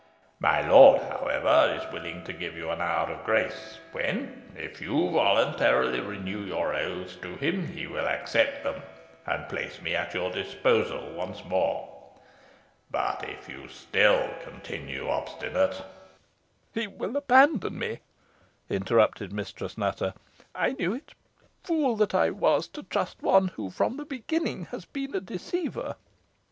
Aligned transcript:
My 0.39 0.67
lord, 0.67 1.03
however, 1.03 1.79
is 1.79 1.93
willing 1.93 2.23
to 2.23 2.33
give 2.33 2.57
you 2.57 2.71
an 2.71 2.81
hour 2.81 3.11
of 3.11 3.23
grace, 3.23 3.77
when, 3.91 4.51
if 4.55 4.81
you 4.81 5.11
voluntarily 5.11 5.99
renew 5.99 6.39
your 6.39 6.73
oaths 6.73 7.15
to 7.17 7.35
him, 7.35 7.67
he 7.67 7.85
will 7.85 8.07
accept 8.07 8.63
them, 8.63 8.81
and 9.27 9.47
place 9.47 9.79
me 9.79 9.95
at 9.95 10.15
your 10.15 10.31
disposal 10.31 11.11
once 11.13 11.45
more; 11.45 11.87
but 12.89 13.23
if 13.29 13.47
you 13.47 13.67
still 13.67 14.27
continue 14.41 15.07
obstinate" 15.07 15.83
"He 16.73 16.87
will 16.87 17.15
abandon 17.15 17.77
me," 17.77 17.99
interrupted 18.71 19.31
Mistress 19.31 19.77
Nutter; 19.77 20.15
"I 20.55 20.71
knew 20.71 20.95
it. 20.95 21.13
Fool 21.63 21.95
that 21.97 22.15
I 22.15 22.31
was 22.31 22.67
to 22.69 22.81
trust 22.81 23.21
one 23.21 23.49
who, 23.49 23.69
from 23.69 23.97
the 23.97 24.05
beginning, 24.05 24.65
has 24.71 24.83
been 24.83 25.13
a 25.15 25.19
deceiver." 25.21 25.95